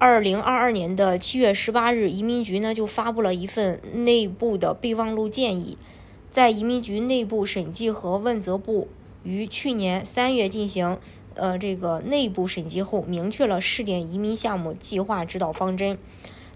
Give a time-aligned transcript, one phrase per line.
[0.00, 5.76] 二零二二年的七月十八日，移民局呢就发布了一份内部的备忘录建议，
[6.30, 8.86] 在移民局内部审计和问责部
[9.24, 10.98] 于去年三月进行
[11.34, 15.98] 呃这个内部审计后，明确了试点移民项目计划指导方针。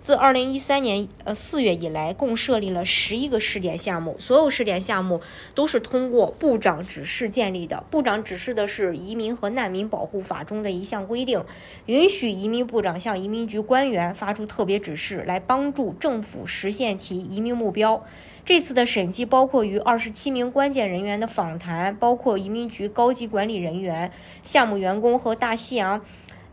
[0.00, 5.20] 自二零一三年呃四月以来，共设立了十一个试点项目，所有试点项目
[5.54, 7.84] 都是通过部长指示建立的。
[7.90, 11.44] 部长指示的是《移民和难民保护法》中的一项规定，
[11.84, 18.02] 允许移民部长向移民局官员发出特别指示，来帮助政府实现其移民目标。
[18.42, 24.10] 这次的审计包括与二十七名关键人员的访谈，包括移民局高级管理人员、
[24.42, 26.00] 项目员工和大西洋。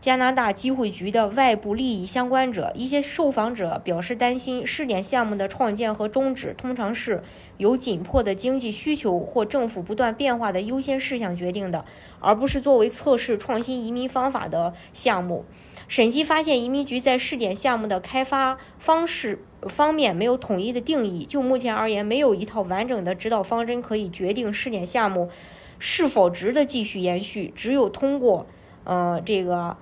[0.00, 7.20] 加拿大机会局的外部利益相关者，一些受访者表示担心，试点项目的创建和终止通常是
[7.56, 11.84] 由紧迫的经济需求或政府不断变化的优先事项决定的，
[12.20, 15.44] 而不是作为测试创新移民方法的项目。
[15.88, 21.24] 审计发现，移民局在试点项目的开发方式方面没有统一的定义。
[21.24, 25.28] 就目前而言，没有一套完整的指导方针可以决定试点项目
[25.80, 27.52] 是否值得继续延续。
[27.56, 28.46] 只有通过，
[28.84, 29.76] 呃，这个。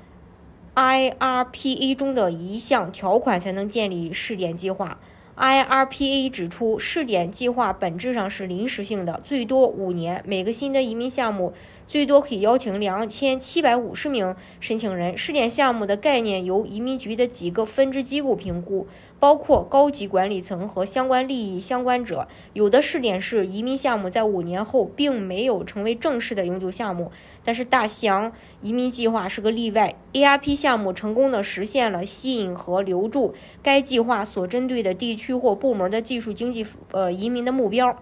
[0.77, 4.99] IRPA 中的一项条款才能建立试点计划。
[5.35, 10.23] IRPA 指出，试点计划本质上是临时性的，最多五年。
[10.27, 11.55] 每个新的移民项目。
[11.89, 15.17] 最多可以邀请两千七百五十名申请人。
[15.17, 18.87] 试点项目的概念由移民局的几个分支机构评估，
[19.21, 22.27] 包括高级管理层和相关利益相关者。
[22.55, 27.13] 有的试点是移民项目在五年后并没有成为正式的永久项目，
[27.45, 29.95] 但是大西洋移民计划是个例外。
[30.13, 37.97] ARP 项目成功的实现了吸引和留住该计划所针对的地区或部门的技术经济呃移民的目标。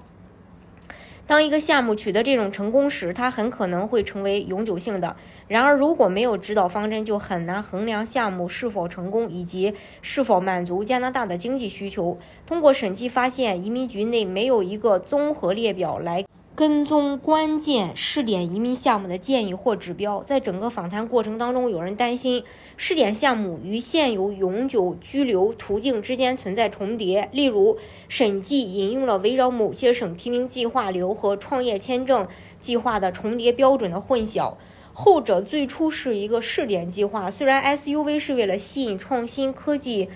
[1.27, 5.17] 当一个项目取得这种成功时，它很可能会成为永久性的。
[5.49, 12.19] 然而，如果没有指导方针，就很难衡量项目是否成功以及是否满足加拿大的经济需求。
[12.47, 16.25] 通过审计发现，移民局内没有一个综合列表来。
[16.57, 22.45] 跟踪关键试点移民项目的建议或指标，在整个访谈过程当中，有人担心
[22.77, 27.29] 试点项目与现有永久居留途径之间存在重叠。
[27.33, 27.77] 例如，
[28.09, 32.29] 审计引用了围绕某些省提名计划流和创业签证
[32.61, 34.55] 计划的重叠标准的混淆。
[34.93, 40.09] 后者最初是一个试点计划，虽然 SUV 是为了吸引创新科技，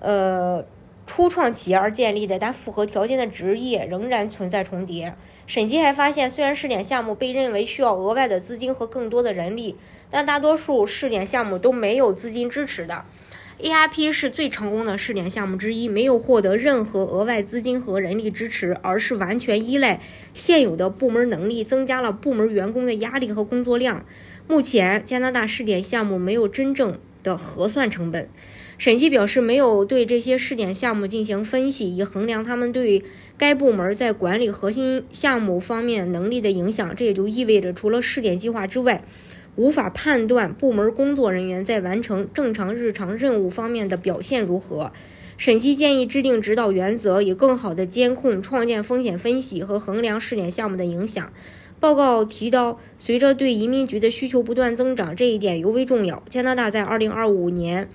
[0.00, 0.66] 呃。
[1.08, 5.14] 初创企业而建立的，但符合条件的职业仍然存在重叠。
[5.46, 9.74] 审计还发现，虽然试点项目被认为需要额外的资金和更多的人力，
[10.10, 13.04] 但大多数试点项目都没有资金支持的。
[13.60, 20.00] ARP 是最成功的试点项目之一，没有获得任何额外资金和人力支持，而是完全依赖
[20.34, 24.04] 现有的部门能力，增加了部门员工的压力和工作量。
[24.46, 28.28] 目前，加拿大试点项目没有真正的核算成本。
[28.78, 33.02] 审计表示，没有对这些试点项目进行分析，以衡量他们对
[33.36, 36.94] 该部门在管理核心项目方面能力的影响。
[36.94, 39.02] 这也就意味着，除了试点计划之外，
[39.56, 44.92] 无法判断部门工作人员在完成正常日常任务方面的表现如何。
[45.36, 51.32] 审计建议制定指导原则，以更好地监控创建风险分析和衡量试点项目的影响。
[51.80, 56.22] 报告提到，随着对移民局的需求不断增长，这一点尤为重要。
[56.28, 57.88] 加拿大在2025年。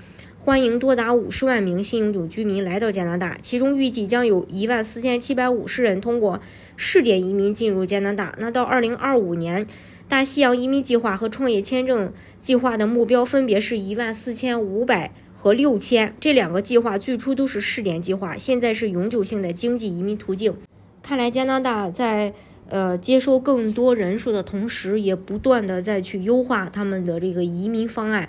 [0.45, 6.41] 欢迎多达五十万名新永久居民来到加拿大，其中预计将有一万四千七百五十人通过
[6.75, 8.35] 试点移民进入加拿大。
[8.37, 9.65] 那到二零二五年，
[10.09, 12.11] 大西洋移民计划和创业签证
[12.41, 16.13] 计划的目标分别是一万四千五百和六千。
[16.19, 20.53] 这两个计划最初都是试点计划，现在是永久性的经济移民途径。
[21.01, 22.33] 看来加拿大在
[22.68, 28.27] 呃接收更多人数的同时，也不断的在去优化他们的这个移民方案。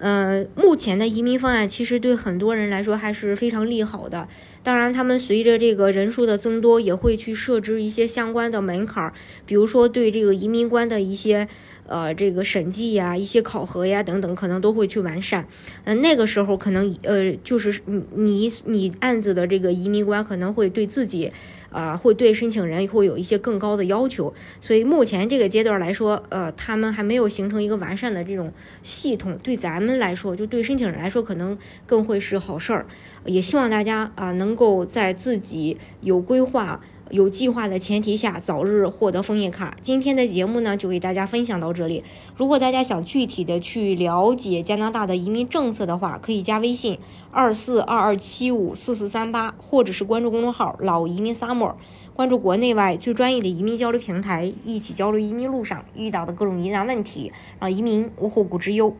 [0.00, 4.26] 嗯，目前的移民方案其实对很多人来说还是非常利好的。
[4.62, 9.12] 当然，他们随着这个人数的增多，也会去设置一些相关的门槛儿，
[9.46, 11.48] 比如说对这个移民官的一些
[11.86, 15.46] 呃这个审计呀、一些考核呀等等，可能都会去完善。
[15.84, 21.32] 嗯，那个时候可能呃就是你你你案子的这个移民官可能会对自己。
[21.70, 28.52] 啊，会对申请人会有一些更高的要求，所以目前这个阶段来说，呃，他们还没有形成一个完善的这种
[28.82, 29.38] 系统。
[29.40, 31.56] 对咱们来说，就对申请人来说，可能
[31.86, 32.86] 更会是好事儿。
[33.24, 36.80] 也希望大家啊能，能够在自己有规划。
[37.10, 39.76] 有计划的前提下，早日获得枫叶卡。
[39.82, 42.04] 今天的节目呢，就给大家分享到这里。
[42.36, 47.00] 如果大家想具体的去了解加拿大的移民政策的话，可以加微信
[47.32, 51.74] 二四二二七五四四三八，或者是关注公众号“老移民 summer”，
[52.14, 58.94] 关注国内外最专业的移民交流平台，一起交流移民路上遇到的各种疑难问题，让移民无后顾之忧。